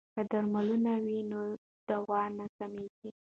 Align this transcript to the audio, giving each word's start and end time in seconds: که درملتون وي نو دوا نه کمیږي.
که 0.15 0.21
درملتون 0.31 0.85
وي 1.05 1.19
نو 1.29 1.41
دوا 1.89 2.21
نه 2.37 2.45
کمیږي. 2.57 3.09